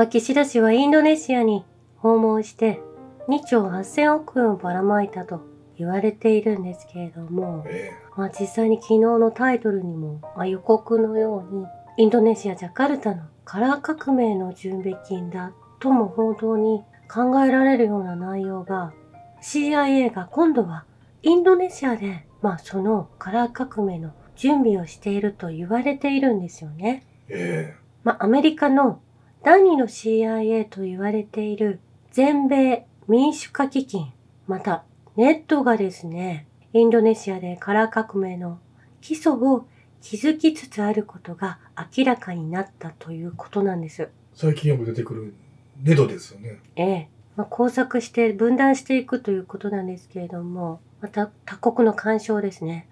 [0.00, 1.62] まあ、岸田氏はインドネシアに
[1.98, 2.80] 訪問して
[3.28, 5.42] 2兆8000億円をばらまいたと
[5.76, 11.66] 言われているんですけれども、えまあ、実際に昨日のタイトルにも、まあ、予告のように
[11.98, 18.94] インドネシア・ジャカルタのカラー革命の準備金だとも本当に考えられるような内容が
[19.42, 20.86] CIA が今度は
[21.22, 27.04] インドネシアで、まあ、そのカラー革命の準備をしていると言われているんですよね。
[27.28, 29.02] ええまあ、アメリカの
[29.42, 34.12] 第二の CIA と言われている全米民主化基金、
[34.46, 34.84] また
[35.16, 38.58] ネットがですね、インドネシアでカラー革命の
[39.00, 39.66] 基礎を
[40.02, 41.58] 築きつつあることが
[41.96, 44.10] 明らかになったということなんです。
[44.34, 45.34] 最近よく出てくる
[45.82, 46.58] ネドですよね。
[46.76, 47.08] ええ。
[47.36, 52.86] まあ、工作して分断していくということなんですけれども、また他国の干渉ですね。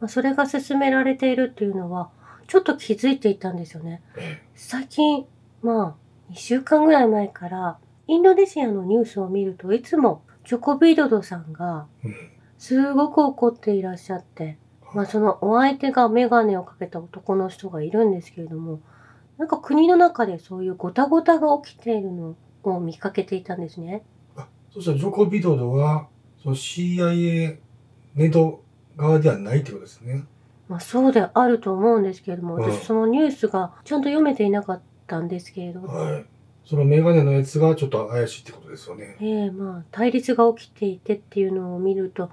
[0.00, 2.10] まあ、それが進められているというのは、
[2.46, 4.02] ちょっと気づいていたんですよね。
[4.18, 5.26] え最近、
[5.64, 5.96] ま
[6.30, 11.86] あ、2週間ぐらい前から、インドネシアのニュースを見るといつもジョコビドドさんが。
[12.58, 14.56] すごく怒っていらっしゃって、
[14.94, 18.80] まあそのお相手がメガネをかけた男の人がいるんですけれども、
[19.36, 24.02] なんか国の中でそういうごたごたが起きているのを見かけていたんですね。
[24.36, 26.08] あ、そしたらジョコビドドは、
[26.42, 27.58] その CIA
[28.14, 28.62] ネド
[28.96, 30.24] 側ではないってことですね。
[30.68, 36.24] まあそうであると思うんですけれども、うん私そのニュースがちゃんと読めていなかったんですけれど、はい。
[36.64, 39.16] そのメガネのやつがちょっと怪しいってことですよね。
[39.20, 42.30] ええまあ対立が起きていてっていうのを見ると、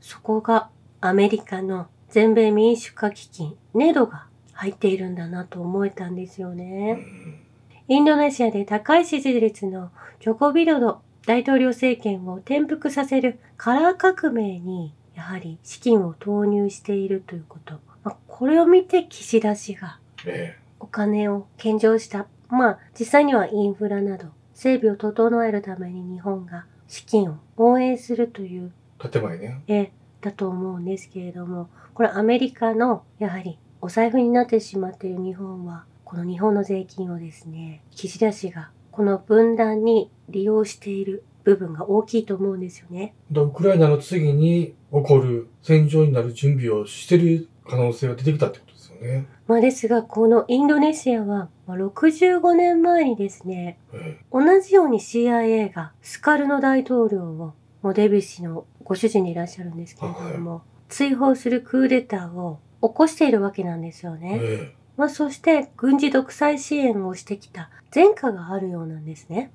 [0.00, 0.68] そこが
[1.00, 6.92] アメリカの全米民主化基金、ネドが入っているんだなと思えたんですようね。
[6.92, 7.40] ん。
[7.88, 17.74] インドネシアで高い支持率のジョコビドド大統領政権を転覆させるカラー革命にやはり資金を投入しているということ。
[18.04, 22.26] まあ、これを見て岸田氏がえお金を献上した。
[22.48, 28.72] まあ実際にはインフラなど整備を整えるために日本が資金を応援するという
[29.02, 29.62] え建前ね。
[29.66, 43.14] 絵だと思うんですけれども、これアメリカのやはりお財布になってしまっている日本は、この日本の税金をですね、岸田氏がこの分断に利用している部分が大きいと思うんですよね。
[43.32, 49.26] ウクライナの次に起こる戦場になる準備をしてる可能性が出てきたってことですよね。
[49.52, 57.52] まあですが、このインドネシアは、まあ65年前にですね、え同じように CIA がスカルノ大統領を、
[57.82, 64.40] もうデビュ氏のご主人でいらっしゃるんですけれども、追放するクーデターを起こしているわけなんですよえね。
[64.42, 69.52] えまあそして軍事独裁支援をしてきた前科があるようなんですね。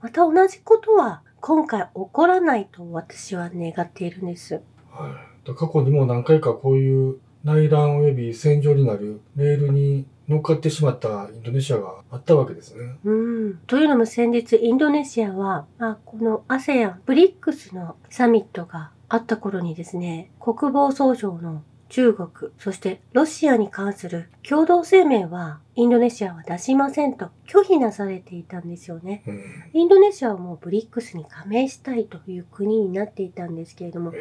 [0.00, 4.62] また同じことは今回起こらないと私は願っているんです。
[4.90, 5.10] は
[5.44, 5.54] い。
[5.54, 7.18] 過去にも何回かこういう
[7.48, 12.98] 内乱及び戦場になるレールに乗っかってしまったインドネシアがあったわけですね。
[13.04, 13.58] うん。
[13.66, 22.28] というのも先日インドネシアは、まあ、この ASEAN、ブリックスのサミットがあった頃にですね、国防総省の中国、
[22.58, 29.22] そしてロシアに関する共同声明はインドネシアは出しませんと拒否なされていたんですよね。
[29.26, 29.42] うん。
[29.72, 34.18] インドネシアはもうブリックスに加盟したいという国になっていたんですけれども、え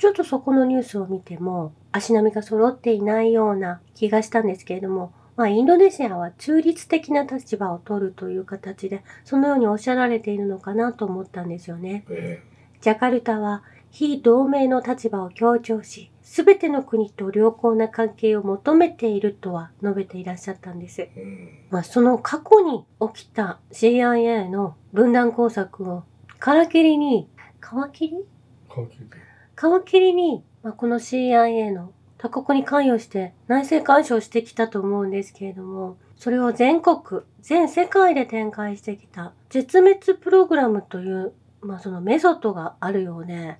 [0.00, 12.06] ちょっとそこのニュースを見ても足並みが揃っていないような気がしたんですけれども、まあインドネシアは中立的な立場を取るという形で、そのようにおっしゃられているのかなと思ったんですよね。
[12.08, 12.50] ええ
[12.80, 21.02] ジャカルタは非同盟の立場を強調し、すべての国と良好な関係を求めているとは述べていらっしゃったんです。
[21.02, 21.48] えうん。
[21.68, 26.04] まあ、その過去に起きた CIA の分断工作を
[26.38, 27.28] から切りに、
[27.60, 28.24] 皮切り
[28.66, 29.29] 顔切れて。
[29.60, 43.58] 皮切りに、まあ、この CIA の他国に関与して内政干渉してきたと思うんですけれども、それを全国、全世界で展開してきた絶滅プログラムという、まあ、そのメソッドがあるようで、え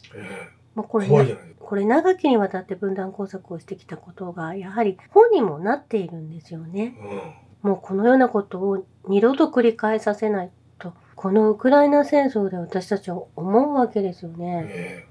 [0.75, 1.67] まあ、こえれ怖いじゃないですか。
[1.67, 6.95] これ長きにわたって分断工作をしてきたことが、やはり本にもなっているんですよね。
[7.63, 7.71] うん。
[7.71, 14.65] もうこのようなことを二度と繰り返させないと、このウクライナ戦争で私たちは思うわけですよね。
[14.67, 15.10] え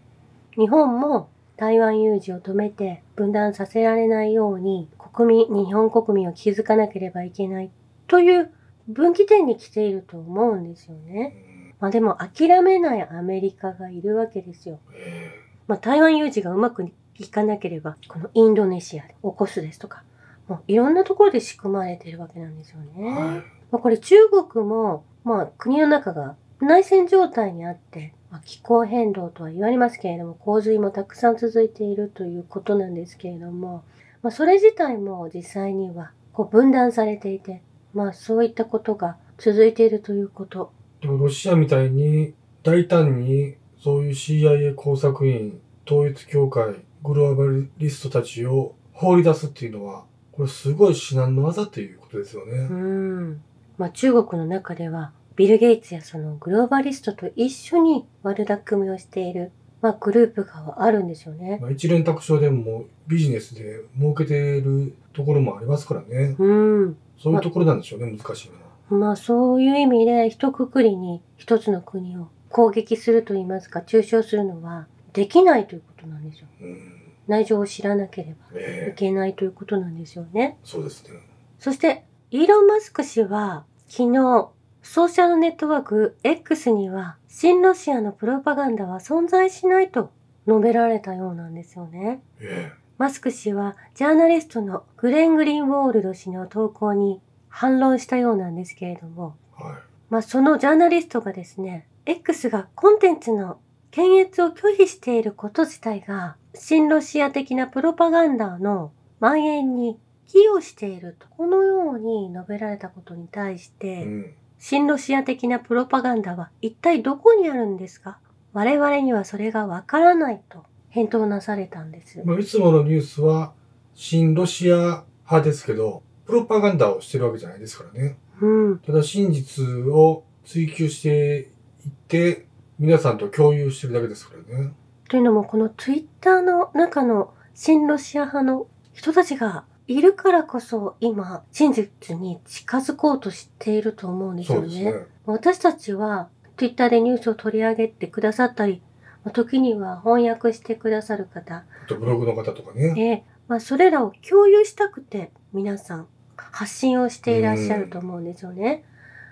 [0.59, 7.71] 日本も台湾有事を止めて分断させられないように国民、日本国民を気づかなければいけない
[8.07, 8.51] という
[8.89, 11.44] 分岐点に来ていると思うんですよえね。
[11.53, 14.79] うんまあでも諦めないアメリカがいるわけですよ。
[14.94, 15.31] え
[15.65, 16.85] まあ台湾有事がうまく
[17.17, 20.03] いかなければ、このインドネシアで起こすですとか、
[20.50, 22.91] もういろんなところで仕組まれているわけなんですよね。
[22.97, 23.15] えはい。
[23.21, 33.84] まあ、これ中国も、まあ、国の中が内戦状態にあって、まあ、気候変動とは言われますけれども、洪水もたくさん続いているということなんですけれども、
[34.22, 37.62] まあ、それ自体も実際にはこう分断されていて、
[37.94, 40.72] まあ、そういったことが続いているということ。
[41.02, 42.34] でもロシアみたいに
[42.64, 50.04] 大胆にそういう CIA 工作員、統一協会、グローバリストたちを放り出すっていうのは、
[50.34, 52.54] これすごい至難の技っていうことですよね。
[52.70, 53.42] うん。
[53.78, 61.59] まあ中国の中では、ビル・ゲイツやそのグローバリストと一緒に悪巧みをしている、まあグループがあるんですよね。
[61.62, 66.36] まあ、一連卓上でもビジネスで儲けてるところもありますからね。
[66.38, 66.53] う
[66.88, 66.97] ん。
[67.18, 69.00] そういうところなんでしょうね、難しいのは。
[69.00, 76.47] まあそういう意味で一括りに一つの国を攻撃すると言いますか中傷するのはできないということなんですよ。
[76.59, 76.80] うん。
[77.27, 80.57] 内情を知らなければいええけないということなんですよね。
[80.65, 81.12] そうですね。
[81.59, 84.50] そしてイーロン・マスク氏は昨日
[84.91, 90.09] ソーシャルネットワーク X には新ロシアのプロパガンダは存在しないと
[90.47, 92.24] 述べられたようなんですよね。
[92.41, 99.75] えマスク氏はジャーナリストのグレン・グリーンウォールド氏の投稿に反論したようなんですけれども、えはい。
[100.09, 103.59] まあ、そのジャーナリストがですね、X がコンテンツの
[103.92, 114.33] 検閲を拒否していること自体が、新ロシア的なプロパガンダの蔓延に寄与していると、このように述べられたことに対して、うん。
[114.59, 118.19] 新ロシア的なプロパガンダは一体どこにあるんですか？
[118.51, 122.21] 我々にはそれがわからないと返答なされたんです。
[122.25, 123.53] まあ、いつものニュースは、
[123.95, 128.17] 新ロシア派ですけど、プロパガンダをしてるわけじゃないですからね。
[128.41, 128.79] うん。
[128.79, 131.51] ただ真実を追求して
[131.85, 132.47] いって、
[132.79, 134.73] 皆さんと共有してるだけですからね。
[135.07, 144.83] というのも、このツイッターの中の新ロシア派の人たちがいるからこそ今、真実に近づこうとしていると思うんですよね。
[144.83, 144.94] ね。
[145.25, 148.83] 私たちはツイッターでニュースを取り上げてくださったり、
[149.24, 151.65] まあ時には翻訳してくださる方、
[151.95, 153.25] ブログの方とかね。
[153.25, 156.07] えまあ、それらを共有したくて皆さん
[156.38, 158.85] 発信をしていらっしゃると思うんですよね。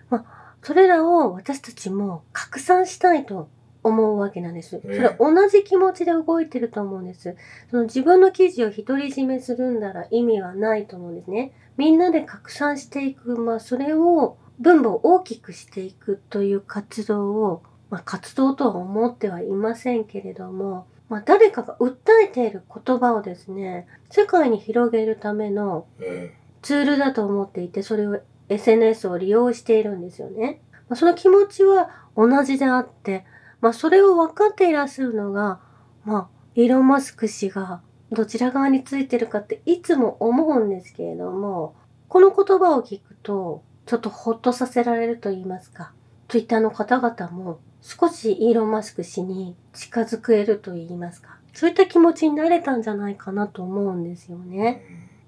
[0.09, 3.47] まあ、それらを私たちも拡散したいと
[3.87, 4.69] 思うわけなんです。
[4.69, 7.35] そええれ同じ気持ちで動いてると思うんです。
[7.71, 11.53] その自分の記事を独り占めするんだら意味はないと思うんですね。
[11.77, 28.19] みんなで拡散していく、まあそれを分母を大きくしていくという活動を、まあ活動とは思ってはいませんけれども、まあ誰かが訴えている言葉をですね、世界に広げるためのえツールだと思っていて、それを
[28.49, 30.61] SNS を利用しているんですよね。
[30.89, 33.25] まあ、その気持ちは同じであって、
[33.61, 35.59] まあそれを分かっていらっしゃるのが、
[36.05, 37.81] まあイーロン・マスク氏が
[38.11, 41.75] どちら側についてるかっていつも思うんですけれども、
[42.07, 45.93] この言葉を聞くと、ちょっとほっとさせられると言いますか、
[46.27, 54.83] Twitter の方々も少しイーロン・マスク氏に近づけると言いますか、そういった気持ちになれたんじゃないかなと思うんですよえね。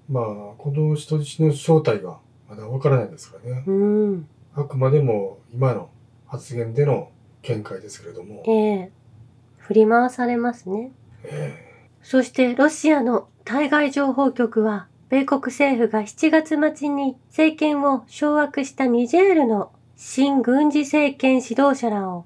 [0.08, 0.24] まあ、
[0.58, 3.64] この人質の正体はまだわからないですからね。
[3.66, 4.28] うん。
[4.54, 5.90] あくまでも今の
[6.26, 7.10] 発言での
[7.42, 8.42] 見解ですけれども。
[8.46, 8.92] ええ
[9.58, 10.90] 振り回されますね。
[11.22, 11.70] え
[12.02, 22.24] そしてロシアの対外情報局は、米国政府が7月末に政権を掌握したニジェールの新軍事政権指導者らを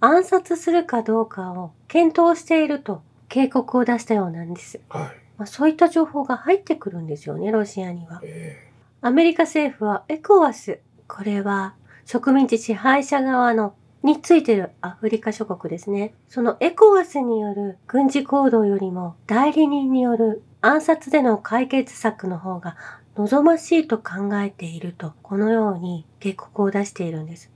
[0.00, 4.78] 暗殺するかどうかを検討していると警告を出したようなんです。
[4.78, 5.08] えはい。
[5.38, 8.20] まあ、そういった情報が入ってくるんですよね、ロシアには。
[8.24, 8.68] え
[9.02, 11.74] アメリカ政府はエコワス、これは
[12.04, 16.14] 植民地支配者側のについてるアフリカ諸国ですね。
[16.28, 22.76] そのエコワスによる軍事行動よりも代理人による暗殺での解決策の方が
[23.16, 27.50] 望ましいと考えていると、このように警告を出しているんです。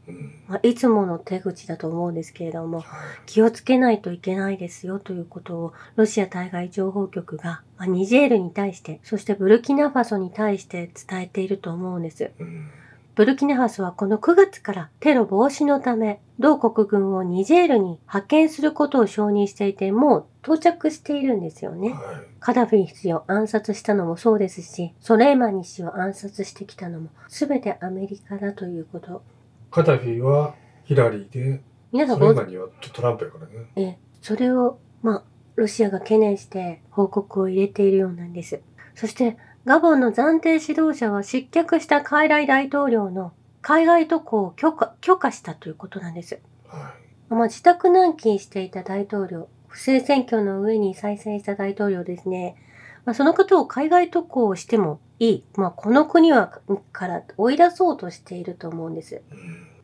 [0.49, 2.87] まあ、いつもの手口だと思うんですけれども、はい。
[3.27, 12.31] 気をつけないといけないですよということをロシア対外情報局が、まあ、ニジェールに対して、そしてブルキナファソに対して伝えていると思うんです。
[13.17, 13.25] うん。
[13.25, 21.91] ブルキナファソはこの9月からテロ防止のため、同国軍をニジェールに派遣することを承認していて、もう到着しているんですよね。
[21.91, 21.99] はい。
[22.41, 29.23] カダフィ氏を暗殺したのもそうですし、ソレイマニ氏を暗殺してきたのも全てアメリカだということ。
[29.71, 30.55] カタフィは
[30.85, 33.67] ヒラリーで、皆さんごそれ以外にはトランプやからね。
[33.77, 35.23] え、それを、まあ、
[35.57, 38.61] ロシアが懸念して報告を入れているようなんです。
[38.95, 46.39] そして、ガボンの暫定指導者は失脚した傀儡大統領の海外渡航を許可、許可したということなんです。
[46.69, 46.93] は
[47.31, 52.57] まあ、自宅軟禁していた大統領、不正選挙の上に再選した大統領ですね。
[53.07, 55.45] まあ、その方を海外渡航をしてもいい。
[55.57, 56.61] まあ、この国は、
[56.93, 59.23] から追い出そうとしていると思うんです。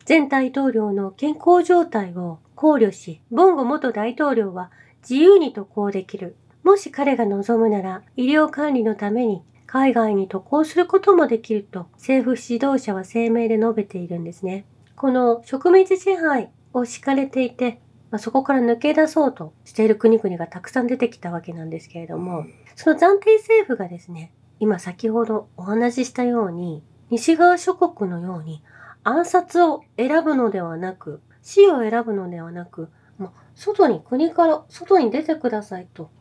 [0.07, 4.69] 前大統領の健康状態を考慮し、ボンゴ元大統領は
[5.01, 6.35] 自由に渡航できる。
[6.63, 14.65] もし彼が望むなら医療管理のために海外に渡航することもできると政府指導者は声明で述べているんですね。
[14.97, 28.61] この植民地支配を敷かれていて、まあ、そこから抜け出そうとしている国々がたくさん出てきたわけなんですけれども、その暫定政府がですね、今先ほどお話ししたように、西側諸国のように
[29.05, 36.11] 暗殺を選ぶのではなく、死を選ぶのではなく、まあ、外に、国から外に出てくださいと。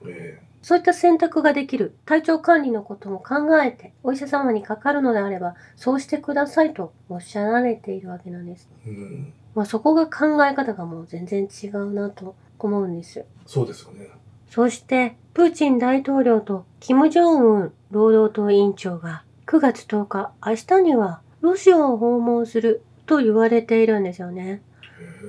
[0.62, 1.96] えそういった選択ができる。
[2.04, 8.68] 体調管理のことも考えて、お医者様にかかるのであれば、そうしてくださいとおっしゃられているわけなんです。
[8.86, 9.32] えうん。
[9.54, 13.24] まあ、そこが考え方がもう全然違うなと思うんですよ。
[13.46, 14.08] そうですよね。
[14.50, 24.62] そして、プーチン大統領とキム・ジョンウン労働党委員長が9月10日、明日にはロシアを訪問すると言われているんですよね。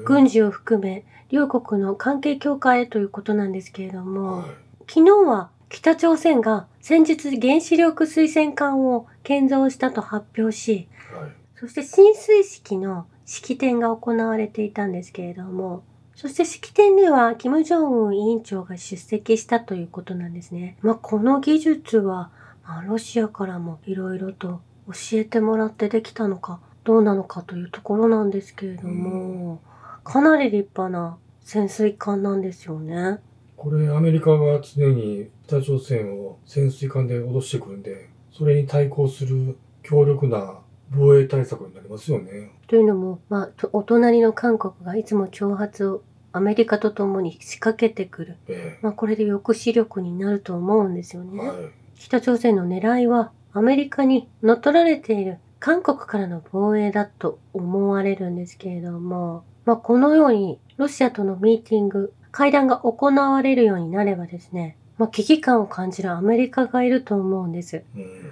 [0.06, 4.50] 軍事を含め、両国の関係強化へということなんですけれども、はい
[4.88, 11.32] 昨日は北朝鮮が先日原子力推薦艦を建造したと発表し、はい。
[11.56, 15.84] そして進水式の式典が行われていたんですけれども、
[16.16, 20.78] そして式典では、キム・ジョンウン委員長が出席したということなんですね。
[20.82, 22.30] まあ、この技術は、
[22.64, 29.62] まあ、ロシアからもいろいろと教えてもらってできたのか、どうなのかというところなんですけれども、
[30.04, 33.20] かなり立派な潜水艦なんですよね。
[33.62, 42.54] これアメリカが常に北朝鮮を潜水艦で脅してくるんで、それに対抗する強力な防衛対策になりますよね。
[42.66, 46.02] というのも、まあ、とお隣の韓国がいつも挑発を
[46.32, 48.38] アメリカと共に仕掛けてくる。
[48.48, 51.44] えまあ、これで抑止力になると思うんですよね。
[51.44, 51.58] えはい。
[52.00, 67.84] 北朝鮮の狙いはアメリカに乗っ取られている韓国からの防衛だと思われるんですけれども、まあ、このようにロシアとのミーティング、会談が行われるようになればですね、まあ、危機感を感じるアメリカがいると思うんです。
[67.96, 68.32] うん。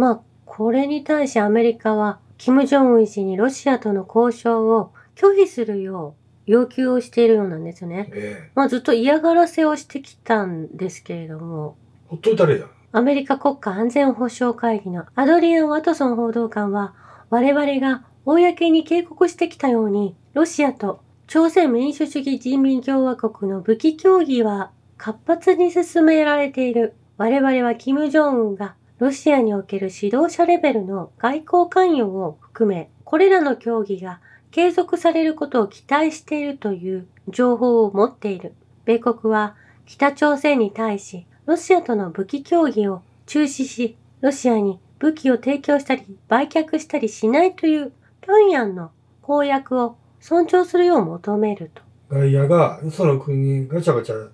[0.00, 8.10] まあ、これに対しアメリカは、キム・ジョンウン氏にロシアとの交渉を拒否するよう要求をしているようなんですよね。
[8.12, 11.76] ええまあ、ずっと嫌がらせをしてきたんですけれども、
[12.06, 12.66] ほっといたれや。
[12.90, 16.94] アメリカ国家安全保障会議のアドリアン・ワトソン報道官は、
[17.28, 21.00] 我々が公に警告してきたように、ロシアと
[21.30, 26.94] 朝鮮民主主義人民共和国の武器協議は活発に進められている。
[27.18, 38.54] 我々はキム・ジョンウンがロシアにおける指導者レベルの外交関与を含め、これらの協議が継続されることを期待しているという情報を持っている。
[38.86, 39.54] 米国は
[39.84, 47.92] 北朝鮮に対し、ロシアとの武器協議を中止し、ロシアに武器を提供したり、売却したりしないという
[48.22, 51.82] 平壌の公約を尊重するよう求めると。
[52.10, 54.30] 外野がよその国にガチャガチャ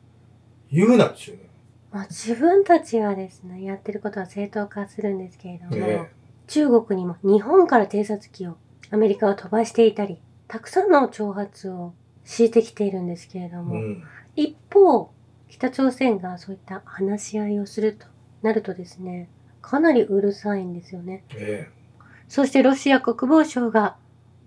[0.71, 1.43] 言うなっちゅうね。
[1.93, 6.11] まあ、自分たちがですね、やってることは正当化するんですけれども、え
[6.49, 8.57] 中国にも日本から偵察機を
[8.91, 14.05] アメリカは飛ばしていたり、たくさんの挑発を敷いてきているんですけれども、うん。
[14.35, 15.11] 一方、
[15.49, 18.07] 北朝鮮がそういった話し合いをすると
[18.43, 19.29] なるとですね、
[19.63, 21.25] かなりうるさいんですよね。
[21.37, 21.69] え
[22.29, 23.97] そしてロシア国防省が、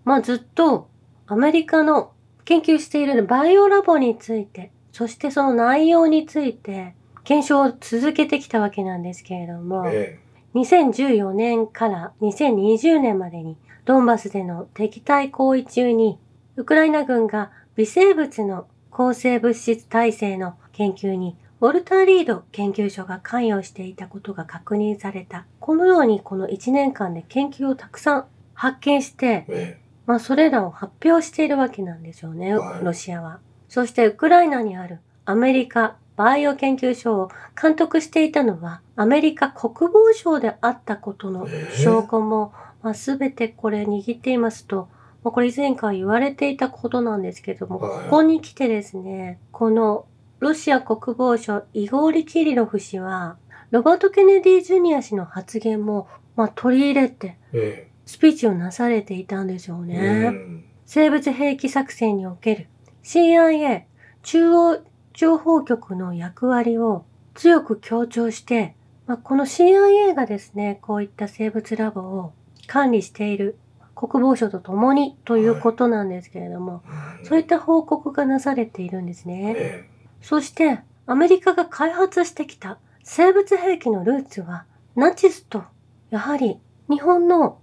[0.04, 0.90] まあずっと
[1.28, 2.14] アメリカの
[2.46, 10.20] 研究しているバイオラボについて、そしてその内容について検証を続けてきたわけなんですけれどえも、え
[10.56, 16.18] 2014年から2020年までにドンバスでの敵対行為中に
[16.56, 25.46] ウクライナ軍が微生物の抗生物質耐性の研究にウォルター・リード研究所が関与していたことが確認された。
[25.60, 32.84] このようにこの1年間で研究をたくさん発見して、えまあそれらを発表しているわけなんでしょうね、はい。
[32.84, 33.40] ロシアは。
[33.70, 37.30] そしてウクライナにあるアメリカバイオ研究所を
[37.62, 41.72] 監督していたのはアメリカ国防省であったことのえー。
[41.76, 44.88] 証拠も、まあ、全てこれ握っていますと、
[45.24, 48.04] まあ、これ以前から言われていたことなんですけども、はい。
[48.06, 50.06] ここに来てですね、この
[50.40, 53.38] ロシア国防省イゴーリ・キリロフ氏は、
[53.72, 60.28] ロバート・ケネディ・ジュニア氏の発言も、まあ、取り入れて、えスピーチをなされていたんでしょうえね。
[60.28, 62.68] うん生物兵器作戦における
[63.04, 63.84] CIA
[64.24, 64.80] 中央
[65.14, 68.74] 情報局の役割を強く強調して、
[69.06, 72.34] まあ、この CIA がですね、こういった生物ラボを
[72.68, 73.58] 管理している
[73.96, 76.84] 国防省と共にということなんですけれども、
[77.24, 79.56] そういった報告がなされているんですね。
[79.58, 79.90] え
[80.22, 85.64] そして、アメリカが開発してきた生物兵器のルーツは、ナチスと、
[86.12, 86.60] やはり
[86.90, 87.60] 日本の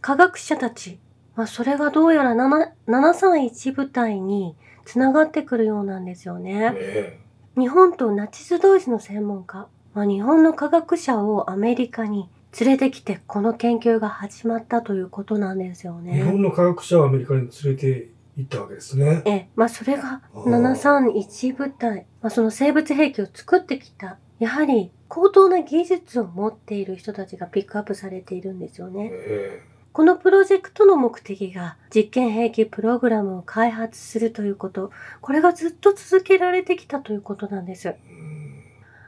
[0.00, 0.98] 科学者たち、
[1.36, 6.72] まあ、それがどうやら7 731部隊につながってくるようなんですよね。
[6.76, 7.18] え
[7.56, 16.14] 日本とナチス同士の専門家、まあ、日本の科学者をアメリカに連れてきてこの研究が始まったということなんですよね。
[16.14, 19.22] 日本の科学者をアメリカに連れて行ったわけですね。
[19.24, 29.10] ええ、まあそれがあー731部隊、まあ、その生物兵器を作ってきた、やはり高等な技術を持っている人たちがピックアップされているんですよね。
[29.12, 37.94] えこのプロジェクトの目的が実験兵器プログラムを開発するということ、これがずっと続けられてきたということなんです。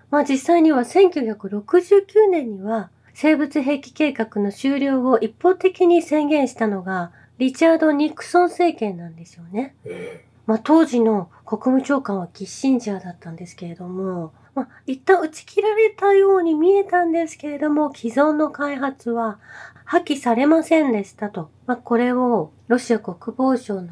[0.08, 9.74] まあ実際には1969年には生物兵器計画の終了を一方的に宣言したのがリチャード・ニクソン政権なんですよね。
[9.84, 19.38] えまあ当時の国務長官はキッシンジャーだったんですけれども、まあ一旦打ち切られたように見えたんですけれども、既存の開発は
[19.84, 21.50] 破棄されませんでしたと。
[21.66, 23.90] まあこれをロシア国防省の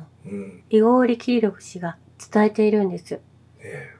[0.70, 1.96] イゴーリ・キリロフ氏が
[2.32, 3.20] 伝えているんです。
[3.60, 3.90] え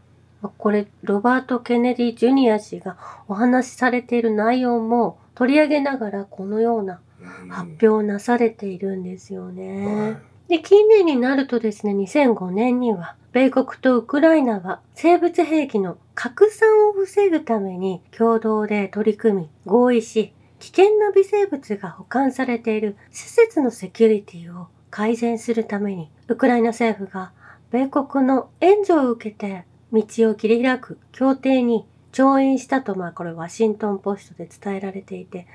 [0.40, 2.96] まあこれ、ロバート・ケネディ・ジュニア氏が
[3.28, 7.00] お話しされている内容も取り上げながらこのような
[7.48, 9.86] 発表をなされているんですよね。
[9.86, 27.32] はいで、近年になるとですね、2005年には、米国とウクライナは生物兵器の拡散を防ぐために共同で取り組み、合意し、危険な微生物が保管されている施設のセキュリティを改善するために、ウクライナ政府が
[27.70, 35.46] 米国の援助を受けて道を切り開く協定に調印したと、まあこれワシントンポストで伝えられていて、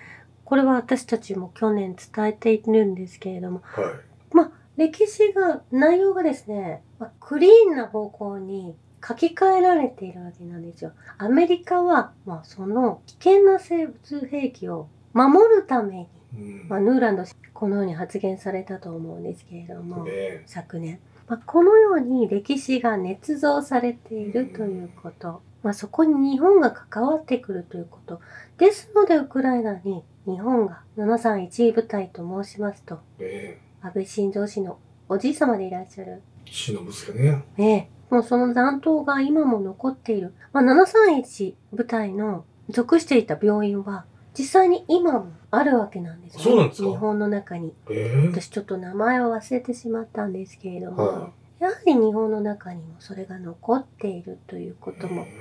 [0.43, 4.35] これは私たちも去年伝えているんですけれども、はい。
[4.35, 8.75] まあ、歴史が、内容がですね、まあ、クリーンな方向に
[9.07, 10.91] 書き換えられているわけなんですよ。
[11.17, 20.99] アメリカは、まあ、その危険な生物兵器を守るために、うんまあ、ヌーランド氏このように発言されたと思うんですけれども、え昨年。
[21.27, 28.21] まあ、このように歴史が捏造されているということ、まあ、そこに日本が関わってくるということ。
[28.57, 36.21] ですので、ウクライナに日本が731部隊と申しますと、ええ安倍晋三氏のおじい様でいらっしゃる。
[36.45, 37.43] え死の息子ね。
[37.57, 37.96] ねえ。
[38.09, 40.33] もうその残党が今も残っている。
[40.53, 44.05] まあ、731部隊の属していた病院は、
[44.37, 46.89] 実際に今もあるわけなんですよ、そうなんですか？
[46.89, 47.73] 日本の中に。
[47.89, 55.33] ええ私ちょっと名前を忘れてしまったんですけれども、はやはり日本の中にもそれが残っているということも、え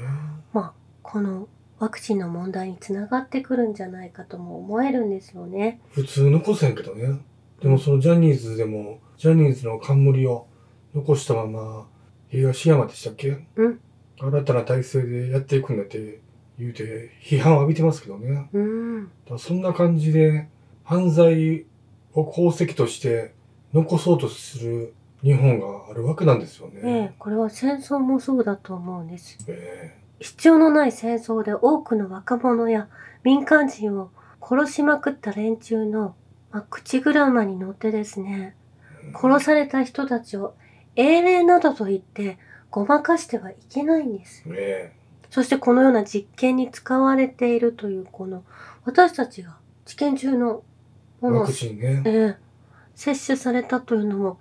[0.55, 1.47] まあ、この
[1.79, 5.81] ワクチンの問題につながってくるんじゃないかとも思えるんですよね。
[5.91, 7.19] え普通残せんけどね。
[7.61, 10.47] でもそのジャニーズでも、ジャニーズの冠を
[10.95, 11.87] 残したまま、
[12.29, 13.47] 東山でしたっけ？
[13.57, 13.81] うん。
[14.19, 16.21] 新たな体制でやっていくんだって
[16.59, 18.49] 言うて、批判を浴びてますけどね。
[18.53, 19.11] うん。
[19.39, 20.49] そんな感じで、
[20.85, 21.67] 犯罪
[22.15, 23.35] を功績として
[23.73, 27.15] 残そうとする日本があるわけなんですよええね。
[27.19, 29.39] これは戦争もそうだと思うんです。
[29.49, 32.89] え必要のない戦争で多くの若者や
[33.23, 34.11] 民間人を
[34.41, 36.15] 殺しまくった連中の、
[36.53, 38.57] まあ、口車に乗ってですね、
[39.05, 40.55] え殺された人たちを
[40.97, 42.39] 英霊などと言って
[42.71, 44.45] ごまかしてはいけないんです。
[44.49, 44.93] え
[45.31, 48.45] そしてこのような実験に使われているというこの
[48.85, 50.63] 私たちが治験中の
[51.21, 52.03] ものをワクチンね。
[52.05, 52.47] ええ
[52.97, 54.39] 接種されたというのも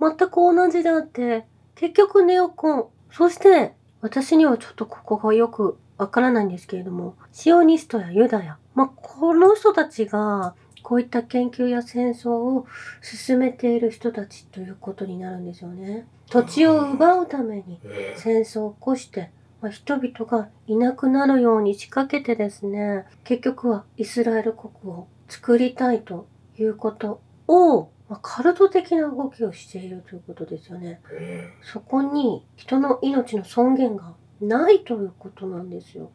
[0.00, 10.54] 全く同じであって、結局ネオコン、そして私にはちょっとここがよくわからないんですけれども、シオニストやユダヤ、まあ、この人たちが
[10.84, 12.66] こういった研究や戦争を
[13.00, 16.06] 進めている人たちということになるんですよね。
[16.30, 19.30] 土地を奪うためにええ戦争を起こして、
[19.62, 31.00] まあ、人々がいなくなるように仕掛けてですね、結局はイスラエル国を作りたいということを、まあ、カルト的な動きをしているということですよね。
[31.12, 36.10] えそこに人の命の尊厳がないということなんですよ。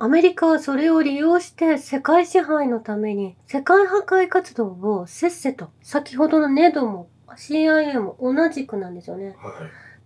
[0.00, 9.28] アメリカはそれを利用して世界支配のために世界破壊活動をせっせと先ほどのネドも CIA も同じくなんですよね。
[9.28, 9.34] はい。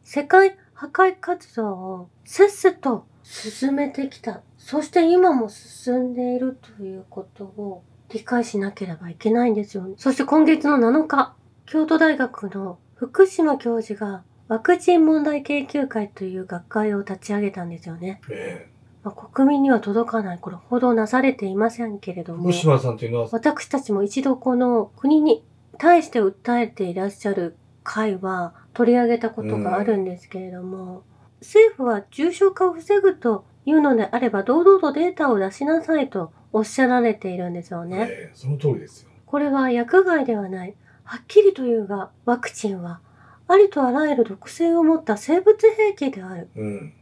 [0.05, 4.42] 世界破壊活動をせっせと進めてきた。
[4.59, 9.88] そして今も進んでいるということを理解しなければいけないんですよ。
[9.97, 11.35] そして今月の7日、
[11.66, 18.21] 京都大学の福島教授がワクチン問題研究会という学会を立ち上げたんですよね。
[18.29, 18.71] え
[19.05, 25.45] まあ、国民には届かない、これ報道なされていませんけれどもえ福、島さんというのは、私たちも一度この国に
[25.79, 31.03] 対して訴えていらっしゃる会は取り上げたことがあるんですけれども、
[31.41, 38.09] 政府は重症化を防ぐというのであれば堂々とデータを出しなさいとおっしゃられているんですよね。
[38.09, 39.11] ええその通りですよ。
[39.27, 40.75] これは薬害ではない。
[41.05, 43.01] はっきりと言うが、ワクチンは
[43.49, 46.49] ありとあらゆる毒性を持った生物兵器である。
[46.55, 46.93] うん。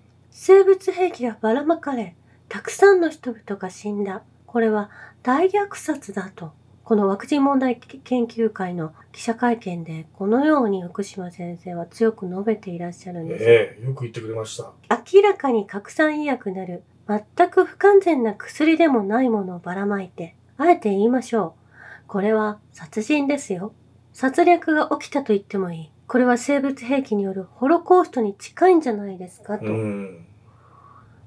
[0.43, 2.17] 生物兵器がばらまかれ、
[2.49, 4.23] たくさんの人々が死んだ。
[4.47, 4.89] これは
[5.23, 6.53] 大虐殺だと。
[6.83, 13.45] このワクチン問題研究会の記者会見でこのように福島先生は強く述べていらっしゃるんです。
[13.45, 14.73] ええよく言ってくれました。
[15.13, 21.55] 明らかに拡散医薬なる全く不完全な薬でもないものをばらまいて、あえて言いましょ
[22.03, 22.09] う。
[22.09, 23.75] これは殺人ですよ。
[24.15, 25.93] 殺戮が起きたと言ってもいい。
[26.07, 29.67] これは生物兵器によるホロコーストに近いんじゃないですかと。
[29.67, 30.27] うん。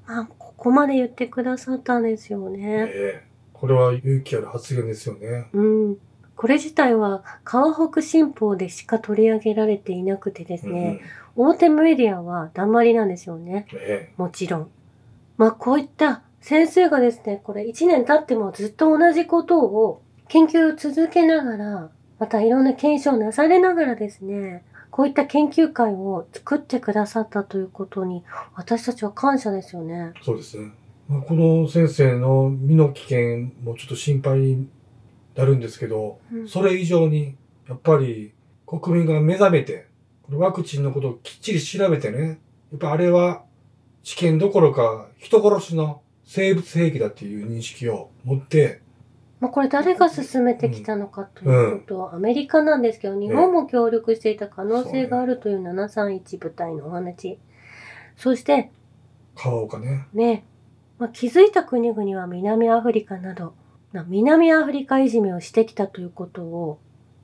[0.07, 2.87] まあ、ここまで言ってくださったんですよね。
[2.89, 5.47] ええこれは勇気ある発言ですよね。
[5.53, 5.97] うん。
[6.35, 10.99] これ自体は川北新報でしか取り上げられていなくてですね、
[11.37, 13.67] 大手メディアは黙りなんですよね。
[13.71, 13.79] うん。
[13.81, 14.69] えもちろん。
[15.37, 21.89] まあこういった先生がですね、これ1年経ってもずっと同じことを研究を続けながら、
[22.19, 30.13] またいろんな検証をなされながらですね、こういった研究会を作ってくださったということに、私たちは感謝ですよね。
[30.15, 30.71] えそうですね。
[31.09, 34.69] まあ、この先生の身の危険もちょっと心配に
[35.35, 37.35] なるんですけど、うんそれ以上に、
[37.67, 38.33] やっぱり
[38.67, 39.87] 国民が目覚めて、
[40.29, 42.39] ワクチンのことをきっちり調べてね、
[42.71, 43.45] やっぱあれは
[44.03, 48.82] 治験どころか人殺しの生物兵器だっていう認識を持って、
[49.43, 57.37] まあこれ誰が進めてきたのかということは、アメリカなんですけど、日本も協力していた可能性があるという731部隊のお話。
[58.15, 58.71] そして、
[59.35, 60.07] 川岡ね。
[60.13, 60.45] ね、
[60.97, 63.53] まあ、気づいた国々は南アフリカなど、
[63.91, 66.79] な南アフリカいじめをしてきたということを、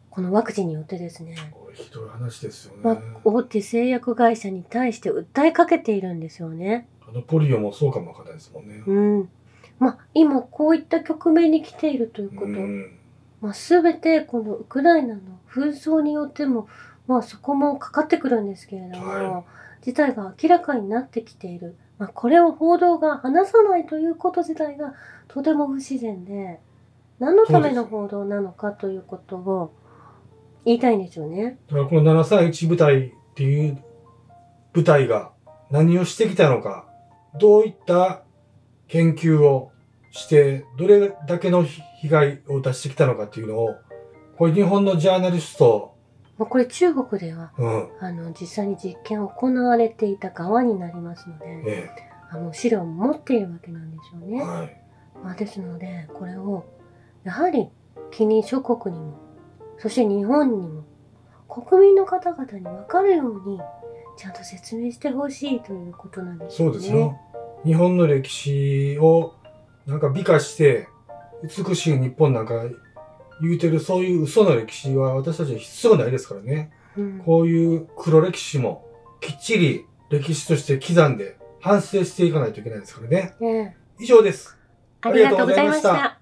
[0.09, 1.37] このワクチンによってですね、
[1.73, 2.81] ひどい話ですよね。
[2.83, 6.89] まあ、大手製薬会社に対して訴えかけているんですよね。
[7.07, 8.83] あのポリオもそうかもわかんないですもんね。
[8.85, 9.29] うん。
[9.79, 12.47] まあ、今こういった局面に来ているということ。
[12.47, 12.99] うん。
[13.41, 16.67] まあ、すべてこのウクライナの紛争によっても、
[17.07, 19.43] まあそこもかかってくるんですけれども、は
[19.81, 21.75] 事態が明らかになってきている。
[21.97, 24.93] まあ、これを報道が話さないということ自体が
[25.27, 26.59] とても不自然で、
[27.19, 29.73] 何のための報道なのかということを
[30.65, 31.57] 言いたいんですよね。
[31.67, 33.77] だからこの731部隊っていう
[34.71, 35.31] 部隊が
[35.71, 36.85] 何をしてきたのか、
[37.37, 38.23] どういった
[38.89, 39.71] 研究を
[40.11, 43.75] して、どれだけの被害を出してきたのかっていうのを、
[44.37, 45.95] これ日本のジャーナリスト、
[46.37, 51.89] まあ、これ中国では、うん、あの、実際に実験を行われていた側になりますので、え
[52.31, 54.41] あの、資料を持っているわけなんですよえ、ね。
[54.41, 54.81] はい。
[55.21, 56.65] まあ、ですので、これを、
[57.25, 57.67] やはり、
[58.11, 59.17] 近隣諸国にも、
[59.79, 60.85] そして日本にも、
[61.49, 63.59] 国民の方々に分かるように、
[64.15, 66.73] ちゃんと説明してほしいということなんですよね。
[66.73, 67.19] そうですよ。
[67.65, 69.35] 日本の歴史を
[69.85, 70.87] なんか美化して、
[71.43, 72.63] 美しい日本なんか
[73.41, 76.71] 言うてるそういう嘘の歴史は私たちに必要ないですからね。
[76.97, 78.85] うんこういう黒歴史も
[79.21, 83.35] きっちり歴史として刻んで反省していかないといけないですからね。
[83.39, 84.57] ね以上です。
[85.01, 86.17] ありがとうございました。